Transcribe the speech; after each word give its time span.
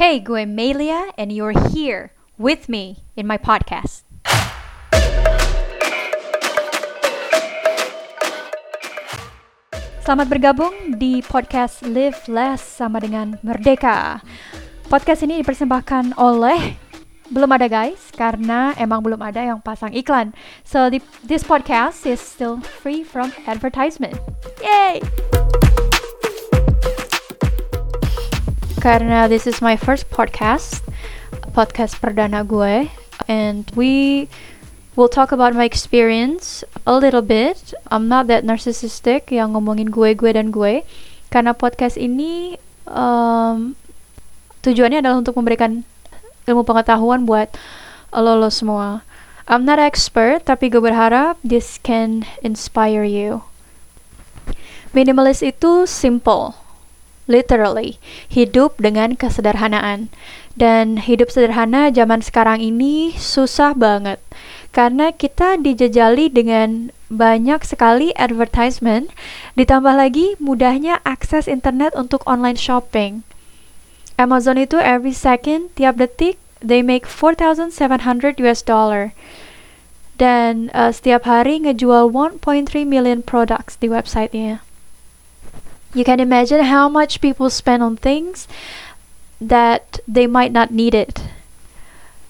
Hey, 0.00 0.16
gue 0.16 0.48
Melia, 0.48 1.12
and 1.20 1.28
you're 1.28 1.52
here 1.52 2.16
with 2.40 2.72
me 2.72 3.04
in 3.20 3.28
my 3.28 3.36
podcast. 3.36 4.08
Selamat 10.00 10.32
bergabung 10.32 10.96
di 10.96 11.20
podcast 11.20 11.84
Live 11.84 12.32
Less 12.32 12.64
sama 12.64 13.04
dengan 13.04 13.36
Merdeka. 13.44 14.24
Podcast 14.88 15.20
ini 15.20 15.44
dipersembahkan 15.44 16.16
oleh 16.16 16.80
belum 17.28 17.52
ada 17.60 17.68
guys 17.68 18.08
karena 18.16 18.72
emang 18.80 19.04
belum 19.04 19.20
ada 19.20 19.52
yang 19.52 19.60
pasang 19.60 19.92
iklan. 19.92 20.32
So 20.64 20.88
this 21.28 21.44
podcast 21.44 22.08
is 22.08 22.24
still 22.24 22.64
free 22.64 23.04
from 23.04 23.36
advertisement. 23.44 24.16
Yay! 24.64 25.04
Karena 28.80 29.28
this 29.28 29.44
is 29.44 29.60
my 29.60 29.76
first 29.76 30.08
podcast, 30.08 30.80
podcast 31.52 32.00
perdana 32.00 32.40
gue, 32.48 32.88
and 33.28 33.68
we 33.76 34.24
will 34.96 35.12
talk 35.12 35.36
about 35.36 35.52
my 35.52 35.68
experience 35.68 36.64
a 36.88 36.96
little 36.96 37.20
bit. 37.20 37.76
I'm 37.92 38.08
not 38.08 38.24
that 38.32 38.40
narcissistic 38.40 39.28
yang 39.28 39.52
ngomongin 39.52 39.92
gue, 39.92 40.16
gue 40.16 40.32
dan 40.32 40.48
gue. 40.48 40.80
Karena 41.28 41.52
podcast 41.52 42.00
ini 42.00 42.56
um, 42.88 43.76
tujuannya 44.64 45.04
adalah 45.04 45.20
untuk 45.20 45.36
memberikan 45.36 45.84
ilmu 46.48 46.64
pengetahuan 46.64 47.28
buat 47.28 47.52
lo, 48.16 48.32
lo 48.32 48.48
semua. 48.48 49.04
I'm 49.44 49.68
not 49.68 49.76
expert, 49.76 50.48
tapi 50.48 50.72
gue 50.72 50.80
berharap 50.80 51.36
this 51.44 51.76
can 51.76 52.24
inspire 52.40 53.04
you. 53.04 53.44
Minimalis 54.96 55.44
itu 55.44 55.84
simple, 55.84 56.59
literally, 57.30 58.02
hidup 58.26 58.74
dengan 58.82 59.14
kesederhanaan. 59.14 60.10
Dan 60.58 60.98
hidup 60.98 61.30
sederhana 61.30 61.94
zaman 61.94 62.20
sekarang 62.20 62.58
ini 62.58 63.14
susah 63.14 63.72
banget. 63.72 64.18
Karena 64.74 65.14
kita 65.14 65.54
dijejali 65.62 66.26
dengan 66.30 66.90
banyak 67.10 67.62
sekali 67.62 68.10
advertisement, 68.18 69.10
ditambah 69.54 69.94
lagi 69.94 70.34
mudahnya 70.42 70.98
akses 71.06 71.50
internet 71.50 71.94
untuk 71.94 72.22
online 72.26 72.58
shopping. 72.58 73.22
Amazon 74.20 74.60
itu 74.60 74.76
every 74.78 75.14
second, 75.16 75.74
tiap 75.74 75.96
detik, 75.96 76.36
they 76.60 76.84
make 76.84 77.08
4,700 77.08 78.38
US 78.44 78.60
dollar. 78.62 79.16
Dan 80.20 80.68
uh, 80.76 80.92
setiap 80.92 81.24
hari 81.24 81.64
ngejual 81.64 82.12
1.3 82.12 82.44
million 82.84 83.24
products 83.24 83.80
di 83.80 83.88
websitenya. 83.88 84.60
You 85.90 86.06
can 86.06 86.22
imagine 86.22 86.70
how 86.70 86.86
much 86.86 87.18
people 87.18 87.50
spend 87.50 87.82
on 87.82 87.98
things 87.98 88.46
that 89.42 89.98
they 90.06 90.30
might 90.30 90.54
not 90.54 90.70
need 90.70 90.94
it. 90.94 91.18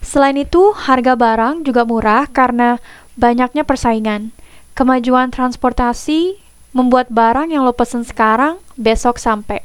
Selain 0.01 0.33
itu, 0.33 0.73
harga 0.73 1.13
barang 1.13 1.61
juga 1.61 1.85
murah 1.85 2.25
karena 2.25 2.81
banyaknya 3.13 3.61
persaingan. 3.61 4.33
Kemajuan 4.73 5.29
transportasi 5.29 6.41
membuat 6.73 7.13
barang 7.13 7.53
yang 7.53 7.61
lo 7.67 7.75
pesen 7.75 8.01
sekarang 8.01 8.57
besok 8.79 9.21
sampai 9.21 9.61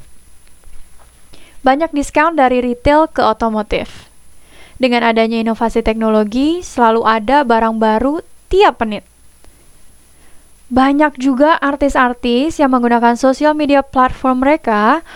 banyak 1.66 1.90
diskon 1.90 2.38
dari 2.38 2.62
retail 2.62 3.10
ke 3.10 3.18
otomotif. 3.18 4.06
Dengan 4.78 5.02
adanya 5.02 5.42
inovasi 5.42 5.82
teknologi, 5.82 6.62
selalu 6.62 7.02
ada 7.02 7.42
barang 7.42 7.82
baru 7.82 8.22
tiap 8.46 8.78
menit. 8.86 9.02
Banyak 10.66 11.22
juga 11.22 11.54
artis-artis 11.62 12.58
yang 12.58 12.74
menggunakan 12.74 13.14
sosial 13.14 13.54
media 13.54 13.86
platform 13.86 14.42
mereka 14.42 15.06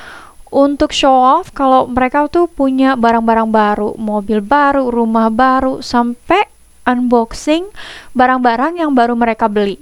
untuk 0.51 0.95
show 0.95 1.15
off 1.15 1.51
kalau 1.55 1.87
mereka 1.91 2.27
tuh 2.31 2.47
punya 2.47 2.95
barang-barang 2.95 3.51
baru, 3.51 3.95
mobil 3.99 4.43
baru, 4.43 4.91
rumah 4.91 5.31
baru, 5.31 5.83
sampai 5.83 6.47
unboxing 6.87 7.71
barang-barang 8.15 8.79
yang 8.83 8.95
baru 8.95 9.15
mereka 9.15 9.47
beli. 9.47 9.79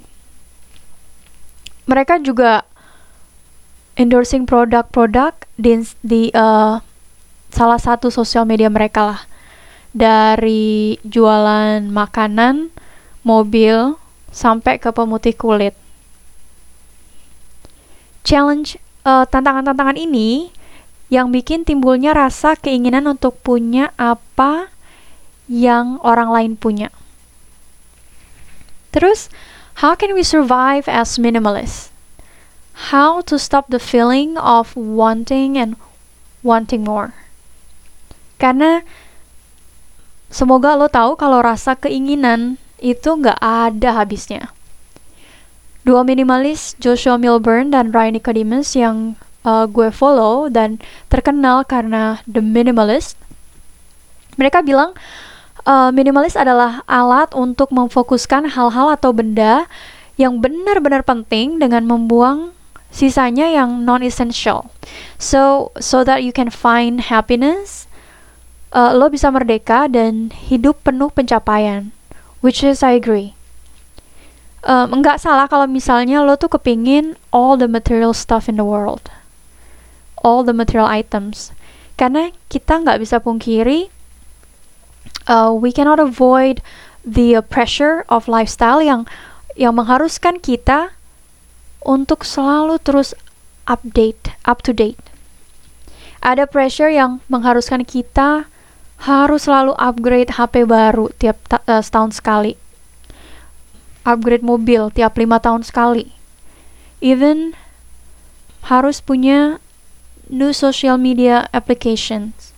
Mereka 1.88 2.20
juga 2.20 2.68
endorsing 3.96 4.44
produk-produk 4.44 5.32
di, 5.56 5.84
di 6.04 6.22
uh, 6.36 6.80
salah 7.48 7.80
satu 7.80 8.12
sosial 8.12 8.44
media 8.44 8.68
mereka 8.68 9.16
lah 9.16 9.20
dari 9.96 11.00
jualan 11.00 11.80
makanan, 11.88 12.68
mobil, 13.24 13.96
sampai 14.30 14.76
ke 14.76 14.90
pemutih 14.92 15.34
kulit. 15.34 15.74
Challenge 18.26 18.76
tantangan 19.04 19.28
tantangan-tantangan 19.32 19.96
ini 19.96 20.52
yang 21.08 21.32
bikin 21.32 21.64
timbulnya 21.64 22.12
rasa 22.12 22.52
keinginan 22.60 23.08
untuk 23.08 23.40
punya 23.40 23.96
apa 23.96 24.68
yang 25.48 25.96
orang 26.04 26.28
lain 26.28 26.52
punya. 26.60 26.92
Terus, 28.92 29.32
how 29.80 29.96
can 29.96 30.12
we 30.12 30.20
survive 30.20 30.84
as 30.84 31.16
minimalists? 31.16 31.88
how 32.78 33.20
to 33.26 33.38
stop 33.38 33.66
the 33.68 33.82
feeling 33.82 34.38
of 34.38 34.78
wanting 34.78 35.58
and 35.58 35.74
wanting 36.46 36.86
more. 36.86 37.10
Karena 38.38 38.86
semoga 40.30 40.78
lo 40.78 40.86
tahu 40.86 41.18
kalau 41.18 41.42
rasa 41.42 41.74
keinginan 41.74 42.62
itu 42.78 43.10
nggak 43.18 43.38
ada 43.38 43.98
habisnya. 43.98 44.50
Dua 45.86 46.04
minimalis 46.04 46.76
Joshua 46.76 47.16
Milburn 47.16 47.72
dan 47.72 47.94
Ryan 47.94 48.20
Nicodemus 48.20 48.76
yang 48.76 49.16
uh, 49.46 49.64
gue 49.64 49.88
follow 49.88 50.52
dan 50.52 50.82
terkenal 51.08 51.64
karena 51.64 52.20
The 52.28 52.44
Minimalist. 52.44 53.16
Mereka 54.36 54.62
bilang 54.62 54.92
uh, 55.64 55.90
minimalis 55.90 56.36
adalah 56.36 56.84
alat 56.88 57.32
untuk 57.36 57.68
memfokuskan 57.72 58.52
hal-hal 58.52 58.94
atau 58.94 59.10
benda 59.12 59.68
yang 60.18 60.42
benar-benar 60.42 61.06
penting 61.06 61.62
dengan 61.62 61.86
membuang 61.86 62.56
sisanya 62.88 63.52
yang 63.52 63.84
non 63.84 64.00
essential 64.00 64.72
so 65.20 65.70
so 65.76 66.00
that 66.02 66.24
you 66.24 66.32
can 66.32 66.48
find 66.48 67.12
happiness 67.12 67.84
uh, 68.72 68.96
lo 68.96 69.12
bisa 69.12 69.28
merdeka 69.28 69.86
dan 69.86 70.32
hidup 70.32 70.80
penuh 70.80 71.12
pencapaian 71.12 71.92
which 72.40 72.62
is 72.62 72.82
I 72.82 72.94
agree. 72.94 73.34
Um, 74.66 74.90
enggak 74.90 75.22
salah 75.22 75.46
kalau 75.46 75.70
misalnya 75.70 76.20
lo 76.26 76.34
tuh 76.34 76.50
kepingin 76.50 77.14
all 77.30 77.54
the 77.54 77.70
material 77.70 78.10
stuff 78.10 78.50
in 78.50 78.58
the 78.58 78.66
world. 78.66 79.06
All 80.20 80.42
the 80.42 80.54
material 80.54 80.90
items. 80.90 81.54
Karena 81.94 82.34
kita 82.50 82.82
nggak 82.82 82.98
bisa 82.98 83.22
pungkiri 83.22 83.90
uh, 85.28 85.52
we 85.54 85.70
cannot 85.70 86.00
avoid 86.00 86.64
the 87.04 87.38
pressure 87.46 88.02
of 88.08 88.26
lifestyle 88.26 88.82
yang 88.82 89.06
yang 89.54 89.76
mengharuskan 89.76 90.38
kita 90.38 90.96
untuk 91.82 92.26
selalu 92.26 92.78
terus 92.82 93.14
update, 93.68 94.34
up 94.48 94.64
to 94.64 94.72
date. 94.74 94.98
Ada 96.24 96.50
pressure 96.50 96.90
yang 96.90 97.22
mengharuskan 97.30 97.86
kita 97.86 98.50
harus 98.98 99.46
selalu 99.46 99.78
upgrade 99.78 100.34
HP 100.34 100.66
baru 100.66 101.10
tiap 101.18 101.38
uh, 101.54 101.82
setahun 101.82 102.18
sekali. 102.18 102.58
Upgrade 104.02 104.42
mobil 104.42 104.90
tiap 104.90 105.14
lima 105.14 105.38
tahun 105.38 105.62
sekali. 105.62 106.10
Even 106.98 107.54
harus 108.66 108.98
punya 108.98 109.62
new 110.26 110.50
social 110.50 110.98
media 110.98 111.46
applications 111.54 112.48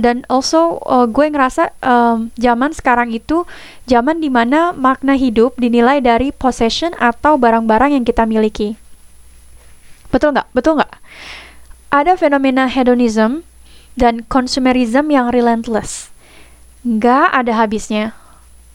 dan 0.00 0.24
also 0.28 0.80
uh, 0.88 1.04
gue 1.04 1.26
ngerasa 1.28 1.72
um, 1.84 2.32
zaman 2.40 2.72
sekarang 2.72 3.12
itu 3.12 3.44
zaman 3.84 4.22
di 4.22 4.32
mana 4.32 4.72
makna 4.72 5.18
hidup 5.18 5.56
dinilai 5.60 6.00
dari 6.00 6.32
possession 6.32 6.96
atau 6.96 7.36
barang-barang 7.36 7.96
yang 8.00 8.04
kita 8.06 8.24
miliki. 8.24 8.78
Betul 10.08 10.36
nggak? 10.36 10.48
Betul 10.56 10.80
nggak? 10.80 10.92
Ada 11.92 12.16
fenomena 12.16 12.68
hedonism 12.68 13.44
dan 13.98 14.24
consumerism 14.28 15.12
yang 15.12 15.28
relentless. 15.30 16.12
Nggak 16.82 17.28
ada 17.32 17.52
habisnya. 17.56 18.16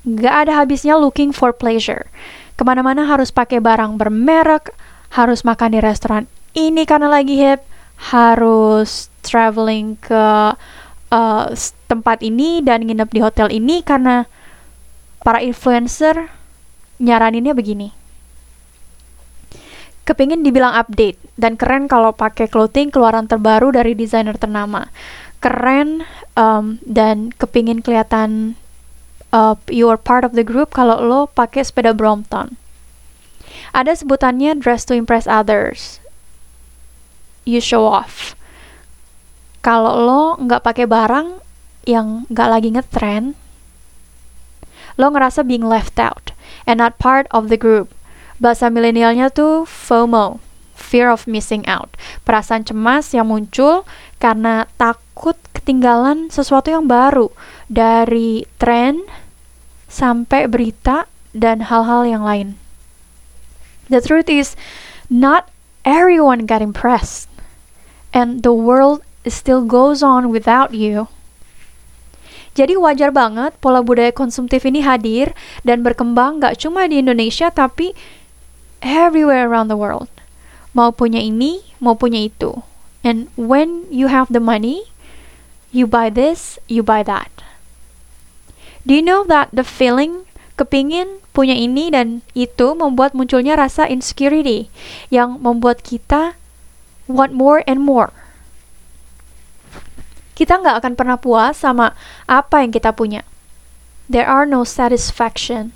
Nggak 0.07 0.35
ada 0.47 0.51
habisnya 0.63 0.95
looking 0.95 1.35
for 1.35 1.51
pleasure. 1.51 2.07
Ke 2.57 2.63
mana-mana 2.65 3.05
harus 3.05 3.29
pakai 3.29 3.61
barang 3.61 3.99
bermerek, 3.99 4.73
harus 5.13 5.43
makan 5.45 5.77
di 5.77 5.79
restoran 5.83 6.25
ini 6.57 6.89
karena 6.89 7.11
lagi 7.11 7.37
hip, 7.37 7.61
harus 8.09 9.13
traveling 9.21 9.93
ke 10.01 10.25
uh, 11.13 11.45
tempat 11.85 12.25
ini 12.25 12.65
dan 12.65 12.81
nginep 12.81 13.09
di 13.13 13.19
hotel 13.21 13.47
ini 13.53 13.85
karena 13.85 14.25
para 15.21 15.43
influencer 15.43 16.33
nyaraninnya 16.97 17.53
begini. 17.53 17.93
Kepingin 20.07 20.39
dibilang 20.39 20.71
update 20.71 21.19
dan 21.35 21.59
keren 21.59 21.91
kalau 21.91 22.15
pakai 22.15 22.47
clothing 22.47 22.87
keluaran 22.87 23.27
terbaru 23.27 23.75
dari 23.75 23.91
desainer 23.91 24.39
ternama. 24.39 24.87
Keren 25.43 26.07
um, 26.39 26.79
dan 26.87 27.35
kepingin 27.35 27.83
kelihatan 27.83 28.55
uh, 29.35 29.59
you 29.67 29.91
are 29.91 29.99
part 29.99 30.23
of 30.23 30.31
the 30.31 30.47
group 30.47 30.71
kalau 30.71 31.03
lo 31.03 31.27
pakai 31.27 31.67
sepeda 31.67 31.91
Brompton. 31.91 32.55
Ada 33.75 33.99
sebutannya 33.99 34.55
dress 34.55 34.87
to 34.87 34.95
impress 34.95 35.27
others. 35.27 35.99
You 37.43 37.59
show 37.59 37.83
off 37.83 38.37
kalau 39.67 39.99
lo 39.99 40.23
nggak 40.39 40.63
pakai 40.63 40.87
barang 40.87 41.43
yang 41.83 42.23
nggak 42.31 42.47
lagi 42.47 42.69
ngetrend, 42.71 43.35
lo 44.95 45.11
ngerasa 45.11 45.43
being 45.43 45.67
left 45.67 45.99
out 45.99 46.31
and 46.63 46.79
not 46.79 46.95
part 46.95 47.27
of 47.35 47.51
the 47.51 47.59
group. 47.59 47.91
Bahasa 48.37 48.69
milenialnya 48.69 49.33
tuh 49.33 49.65
FOMO, 49.65 50.37
fear 50.77 51.09
of 51.09 51.25
missing 51.25 51.65
out. 51.65 51.97
Perasaan 52.21 52.61
cemas 52.61 53.09
yang 53.09 53.33
muncul 53.33 53.81
karena 54.21 54.69
takut 54.77 55.33
ketinggalan 55.57 56.29
sesuatu 56.29 56.69
yang 56.69 56.85
baru 56.85 57.33
dari 57.65 58.45
tren 58.61 59.01
sampai 59.89 60.45
berita 60.45 61.09
dan 61.33 61.65
hal-hal 61.65 62.05
yang 62.05 62.21
lain. 62.21 62.61
The 63.89 64.05
truth 64.05 64.29
is, 64.29 64.53
not 65.09 65.49
everyone 65.81 66.45
got 66.45 66.61
impressed, 66.61 67.31
and 68.13 68.45
the 68.45 68.53
world 68.53 69.01
still 69.25 69.65
goes 69.65 70.05
on 70.05 70.29
without 70.29 70.77
you. 70.77 71.09
Jadi 72.57 72.73
wajar 72.73 73.13
banget 73.13 73.53
pola 73.61 73.85
budaya 73.85 74.09
konsumtif 74.09 74.65
ini 74.65 74.81
hadir 74.81 75.37
dan 75.61 75.85
berkembang 75.85 76.41
gak 76.41 76.57
cuma 76.57 76.89
di 76.89 77.05
Indonesia 77.05 77.53
tapi 77.53 77.93
everywhere 78.81 79.47
around 79.47 79.67
the 79.67 79.79
world. 79.79 80.09
Mau 80.73 80.93
punya 80.93 81.21
ini, 81.23 81.65
mau 81.81 81.97
punya 81.97 82.21
itu. 82.21 82.61
And 83.01 83.31
when 83.39 83.87
you 83.89 84.11
have 84.11 84.29
the 84.29 84.43
money, 84.43 84.89
you 85.73 85.87
buy 85.87 86.11
this, 86.11 86.59
you 86.69 86.83
buy 86.83 87.01
that. 87.05 87.31
Do 88.87 88.95
you 88.95 89.03
know 89.03 89.27
that 89.27 89.51
the 89.51 89.67
feeling 89.67 90.27
kepingin 90.55 91.21
punya 91.35 91.53
ini 91.53 91.93
dan 91.93 92.25
itu 92.33 92.73
membuat 92.73 93.13
munculnya 93.13 93.53
rasa 93.59 93.85
insecurity 93.85 94.73
yang 95.13 95.37
membuat 95.37 95.85
kita 95.85 96.33
want 97.05 97.31
more 97.35 97.61
and 97.69 97.83
more 97.83 98.09
kita 100.37 100.61
nggak 100.61 100.85
akan 100.85 100.93
pernah 100.93 101.17
puas 101.17 101.57
sama 101.57 101.97
apa 102.29 102.61
yang 102.61 102.69
kita 102.69 102.93
punya. 102.93 103.25
There 104.05 104.29
are 104.29 104.45
no 104.45 104.61
satisfaction. 104.61 105.73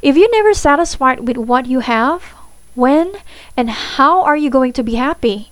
If 0.00 0.16
you're 0.16 0.30
never 0.30 0.54
satisfied 0.54 1.26
with 1.26 1.36
what 1.36 1.66
you 1.66 1.80
have, 1.80 2.22
when 2.78 3.18
and 3.56 3.70
how 3.70 4.22
are 4.22 4.36
you 4.36 4.50
going 4.50 4.72
to 4.74 4.86
be 4.86 4.94
happy? 4.94 5.50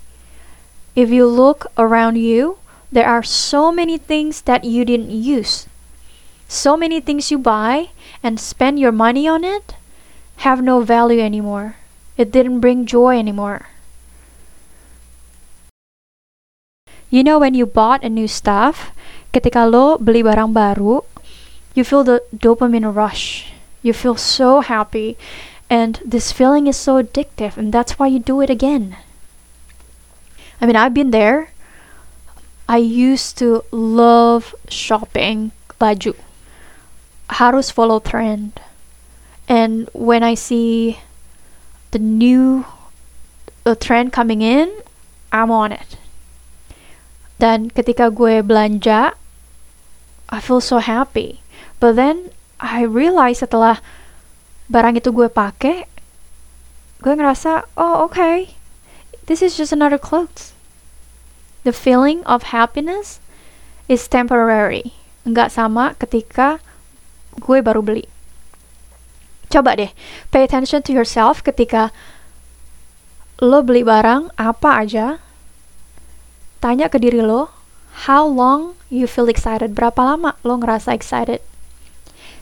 If 0.94 1.10
you 1.10 1.26
look 1.26 1.66
around 1.76 2.16
you, 2.16 2.58
there 2.92 3.08
are 3.10 3.22
so 3.22 3.72
many 3.72 3.98
things 3.98 4.42
that 4.42 4.62
you 4.62 4.84
didn't 4.84 5.10
use. 5.10 5.66
So 6.46 6.76
many 6.76 7.00
things 7.00 7.30
you 7.30 7.38
buy 7.38 7.90
and 8.22 8.38
spend 8.38 8.78
your 8.78 8.92
money 8.92 9.26
on 9.26 9.42
it 9.42 9.74
have 10.46 10.62
no 10.62 10.80
value 10.80 11.20
anymore. 11.20 11.76
It 12.16 12.30
didn't 12.30 12.60
bring 12.60 12.86
joy 12.86 13.18
anymore. 13.18 13.66
You 17.10 17.24
know 17.24 17.38
when 17.38 17.54
you 17.54 17.66
bought 17.66 18.04
a 18.04 18.08
new 18.08 18.28
stuff, 18.30 18.94
ketika 19.34 19.66
lo 19.66 19.98
beli 19.98 20.22
barang 20.22 20.54
baru, 20.54 21.02
you 21.74 21.82
feel 21.82 22.06
the 22.06 22.22
dopamine 22.30 22.86
rush. 22.86 23.55
You 23.86 23.94
feel 23.94 24.18
so 24.18 24.66
happy 24.66 25.14
and 25.70 26.02
this 26.02 26.34
feeling 26.34 26.66
is 26.66 26.76
so 26.76 26.98
addictive 26.98 27.56
and 27.56 27.70
that's 27.70 28.02
why 28.02 28.10
you 28.10 28.18
do 28.18 28.42
it 28.42 28.50
again. 28.50 28.98
I 30.60 30.66
mean, 30.66 30.74
I've 30.74 30.92
been 30.92 31.14
there. 31.14 31.54
I 32.68 32.78
used 32.78 33.38
to 33.38 33.62
love 33.70 34.56
shopping 34.66 35.52
baju. 35.78 36.18
Harus 37.30 37.70
follow 37.70 38.02
trend. 38.02 38.58
And 39.46 39.88
when 39.94 40.26
I 40.26 40.34
see 40.34 40.98
the 41.92 42.02
new 42.02 42.66
the 43.62 43.76
trend 43.78 44.12
coming 44.12 44.42
in, 44.42 44.66
I'm 45.30 45.54
on 45.54 45.70
it. 45.70 45.94
Dan 47.38 47.70
ketika 47.70 48.10
gue 48.10 48.42
belanja, 48.42 49.14
I 50.26 50.42
feel 50.42 50.58
so 50.58 50.82
happy. 50.82 51.38
But 51.78 51.94
then 51.94 52.34
I 52.56 52.88
realize 52.88 53.44
setelah 53.44 53.84
barang 54.72 54.96
itu 54.98 55.12
gue 55.12 55.28
pakai, 55.28 55.84
gue 57.04 57.12
ngerasa, 57.12 57.68
oh 57.76 58.08
okay, 58.08 58.56
this 59.28 59.44
is 59.44 59.54
just 59.54 59.76
another 59.76 60.00
clothes. 60.00 60.56
The 61.68 61.74
feeling 61.74 62.24
of 62.24 62.54
happiness 62.54 63.18
is 63.90 64.08
temporary. 64.08 64.96
Nggak 65.26 65.52
sama 65.52 65.98
ketika 65.98 66.62
gue 67.36 67.58
baru 67.60 67.82
beli. 67.84 68.06
Coba 69.52 69.78
deh, 69.78 69.92
pay 70.32 70.42
attention 70.42 70.82
to 70.86 70.94
yourself 70.94 71.42
ketika 71.44 71.94
lo 73.42 73.60
beli 73.60 73.84
barang 73.84 74.32
apa 74.40 74.70
aja 74.80 75.20
tanya 76.64 76.88
ke 76.88 76.96
diri 76.96 77.20
lo, 77.20 77.52
how 78.08 78.24
long 78.24 78.74
you 78.88 79.04
feel 79.04 79.28
excited? 79.28 79.76
Berapa 79.76 80.02
lama 80.02 80.34
lo 80.40 80.56
ngerasa 80.58 80.96
excited? 80.96 81.44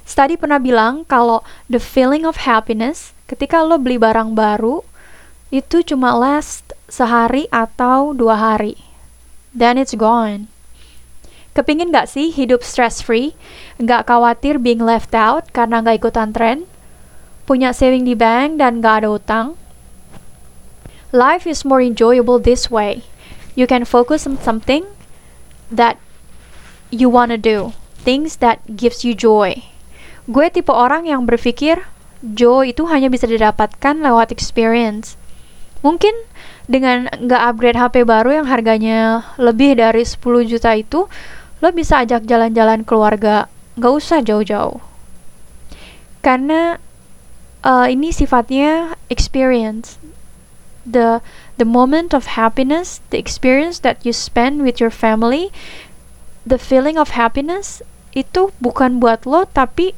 Study 0.04 0.36
pernah 0.36 0.60
bilang 0.60 1.08
kalau 1.08 1.40
the 1.66 1.80
feeling 1.80 2.28
of 2.28 2.44
happiness 2.44 3.16
ketika 3.24 3.64
lo 3.64 3.80
beli 3.80 3.96
barang 3.96 4.36
baru 4.36 4.84
itu 5.48 5.80
cuma 5.80 6.12
last 6.12 6.76
sehari 6.92 7.48
atau 7.48 8.12
dua 8.12 8.36
hari. 8.36 8.76
Then 9.56 9.80
it's 9.80 9.96
gone. 9.96 10.52
Kepingin 11.54 11.94
gak 11.94 12.10
sih 12.10 12.34
hidup 12.34 12.66
stress 12.66 13.00
free? 13.00 13.32
Gak 13.78 14.10
khawatir 14.10 14.58
being 14.58 14.82
left 14.82 15.14
out 15.14 15.48
karena 15.54 15.80
gak 15.80 16.02
ikutan 16.02 16.34
tren? 16.34 16.66
Punya 17.46 17.70
saving 17.70 18.04
di 18.04 18.18
bank 18.18 18.58
dan 18.58 18.82
gak 18.82 19.06
ada 19.06 19.14
utang? 19.14 19.46
Life 21.14 21.46
is 21.46 21.62
more 21.62 21.78
enjoyable 21.78 22.42
this 22.42 22.68
way 22.68 23.06
you 23.54 23.66
can 23.66 23.84
focus 23.84 24.26
on 24.26 24.38
something 24.38 24.84
that 25.70 25.98
you 26.90 27.08
wanna 27.08 27.38
do 27.38 27.72
things 27.96 28.36
that 28.36 28.58
gives 28.76 29.04
you 29.04 29.14
joy 29.14 29.62
gue 30.24 30.46
tipe 30.48 30.72
orang 30.72 31.04
yang 31.04 31.28
berpikir 31.28 31.84
joy 32.24 32.72
itu 32.72 32.88
hanya 32.88 33.12
bisa 33.12 33.28
didapatkan 33.28 34.00
lewat 34.00 34.32
experience. 34.32 35.20
Mungkin 35.84 36.16
dengan 36.64 37.12
nggak 37.12 37.42
upgrade 37.52 37.76
HP 37.76 38.08
baru 38.08 38.40
yang 38.40 38.48
harganya 38.48 39.28
lebih 39.36 39.76
dari 39.76 40.00
10 40.00 40.16
juta 40.48 40.72
itu 40.72 41.04
lo 41.60 41.68
bisa 41.76 42.00
ajak 42.00 42.24
jalan-jalan 42.24 42.88
keluarga. 42.88 43.52
Nggak 43.76 43.92
usah 43.92 44.24
jauh-jauh. 44.24 44.80
Karena 46.24 46.80
uh, 47.60 47.84
ini 47.84 48.08
sifatnya 48.08 48.96
experience. 49.12 50.00
The 50.88 51.20
the 51.60 51.68
moment 51.68 52.16
of 52.16 52.36
happiness, 52.36 53.04
the 53.12 53.20
experience 53.20 53.84
that 53.84 54.00
you 54.08 54.16
spend 54.16 54.64
with 54.64 54.80
your 54.80 54.92
family, 54.92 55.52
the 56.48 56.56
feeling 56.56 56.96
of 56.96 57.12
happiness 57.12 57.84
itu 58.16 58.54
bukan 58.62 59.02
buat 59.02 59.26
lo 59.26 59.44
tapi 59.48 59.96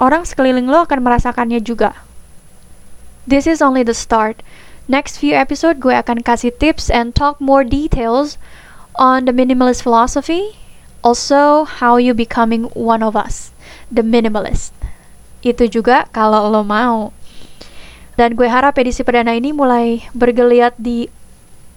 orang 0.00 0.24
sekeliling 0.24 0.66
lo 0.66 0.88
akan 0.88 1.04
merasakannya 1.04 1.60
juga. 1.60 1.92
This 3.28 3.44
is 3.44 3.60
only 3.60 3.84
the 3.84 3.94
start. 3.94 4.40
Next 4.90 5.20
few 5.20 5.36
episode 5.36 5.78
gue 5.78 5.94
akan 5.94 6.26
kasih 6.26 6.50
tips 6.56 6.90
and 6.90 7.14
talk 7.14 7.38
more 7.38 7.62
details 7.62 8.40
on 8.98 9.28
the 9.28 9.34
minimalist 9.36 9.86
philosophy, 9.86 10.58
also 11.06 11.62
how 11.62 11.94
you 12.00 12.10
becoming 12.16 12.66
one 12.74 13.04
of 13.04 13.14
us, 13.14 13.54
the 13.86 14.02
minimalist. 14.02 14.74
Itu 15.46 15.70
juga 15.70 16.10
kalau 16.10 16.50
lo 16.50 16.66
mau. 16.66 17.14
Dan 18.18 18.34
gue 18.34 18.50
harap 18.50 18.76
edisi 18.82 19.06
perdana 19.06 19.36
ini 19.36 19.54
mulai 19.54 20.04
bergeliat 20.10 20.74
di 20.74 21.06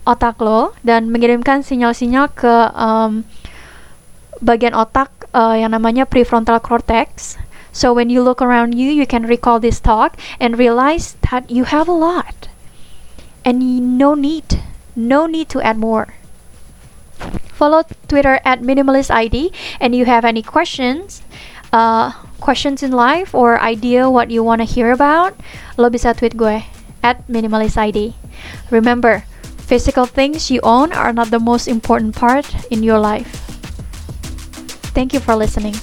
otak 0.03 0.41
lo 0.43 0.75
dan 0.83 1.07
mengirimkan 1.07 1.63
sinyal-sinyal 1.63 2.27
ke 2.33 2.55
um, 2.75 3.23
bagian 4.43 4.75
otak 4.75 5.07
uh, 5.31 5.55
yang 5.55 5.71
namanya 5.71 6.03
prefrontal 6.03 6.59
cortex. 6.59 7.39
So 7.73 7.91
when 7.91 8.13
you 8.13 8.21
look 8.21 8.39
around 8.39 8.77
you, 8.77 8.93
you 8.93 9.09
can 9.09 9.25
recall 9.25 9.59
this 9.59 9.81
talk 9.81 10.15
and 10.39 10.61
realize 10.61 11.17
that 11.31 11.49
you 11.49 11.65
have 11.65 11.89
a 11.89 11.97
lot, 11.97 12.47
and 13.43 13.97
no 13.97 14.13
need, 14.13 14.61
no 14.95 15.25
need 15.25 15.49
to 15.49 15.59
add 15.59 15.81
more. 15.81 16.13
Follow 17.49 17.81
Twitter 18.07 18.39
at 18.45 18.61
minimalistid, 18.61 19.49
and 19.81 19.95
you 19.95 20.05
have 20.05 20.23
any 20.23 20.45
questions, 20.45 21.23
uh, 21.73 22.13
questions 22.39 22.83
in 22.83 22.91
life 22.91 23.33
or 23.33 23.59
idea 23.59 24.05
what 24.05 24.29
you 24.29 24.43
want 24.43 24.61
to 24.61 24.69
hear 24.69 24.91
about, 24.91 25.33
lo 25.75 25.89
bisa 25.89 26.13
tweet 26.13 26.37
gue 26.37 26.61
at 27.01 27.25
minimalistid. 27.25 28.13
Remember, 28.69 29.25
physical 29.57 30.05
things 30.05 30.51
you 30.51 30.61
own 30.61 30.93
are 30.93 31.13
not 31.13 31.31
the 31.31 31.41
most 31.41 31.65
important 31.65 32.13
part 32.13 32.45
in 32.69 32.83
your 32.83 32.99
life. 32.99 33.41
Thank 34.93 35.09
you 35.09 35.19
for 35.19 35.33
listening. 35.33 35.73